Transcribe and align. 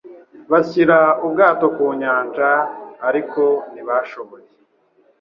Bashyira 0.51 0.99
ubwato 1.25 1.65
ku 1.75 1.83
nyanja, 2.01 2.49
ariko 3.07 3.41
ntibashoboye 3.71 4.49